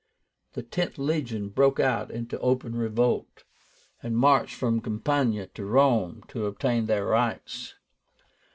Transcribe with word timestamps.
The 0.53 0.63
Tenth 0.63 0.97
Legion 0.97 1.49
broke 1.49 1.79
out 1.79 2.09
into 2.09 2.39
open 2.39 2.75
revolt, 2.75 3.43
and 4.01 4.17
marched 4.17 4.55
from 4.55 4.81
Campania 4.81 5.45
to 5.53 5.63
Rome 5.63 6.23
to 6.29 6.47
obtain 6.47 6.87
their 6.87 7.05
rights. 7.05 7.75